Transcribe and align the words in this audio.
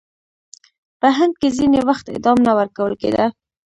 په 0.99 1.07
هند 1.17 1.33
کې 1.41 1.49
ځینې 1.57 1.79
وخت 1.89 2.05
اعدام 2.13 2.37
نه 2.47 2.51
ورکول 2.59 2.93
کېده. 3.01 3.25